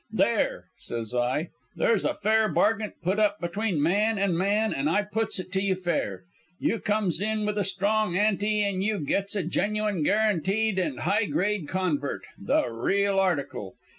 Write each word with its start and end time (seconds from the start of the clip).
There!' 0.09 0.65
says 0.79 1.13
I, 1.13 1.49
'there's 1.75 2.05
a 2.05 2.15
fair 2.15 2.47
bargint 2.49 2.93
put 3.03 3.19
up 3.19 3.39
between 3.39 3.79
man 3.83 4.17
an' 4.17 4.35
man, 4.35 4.73
an' 4.73 4.87
I 4.87 5.03
puts 5.03 5.39
it 5.39 5.51
to 5.51 5.61
you 5.61 5.75
fair. 5.75 6.23
You 6.57 6.79
comes 6.79 7.21
in 7.21 7.45
with 7.45 7.55
a 7.59 7.63
strong 7.63 8.17
ante 8.17 8.63
an' 8.65 8.81
you 8.81 8.97
gets 8.99 9.35
a 9.35 9.43
genuine, 9.43 10.01
guaranteed 10.01 10.79
an' 10.79 10.97
high 10.97 11.25
grade 11.25 11.67
convert 11.67 12.23
the 12.35 12.67
real 12.69 13.19
article. 13.19 13.75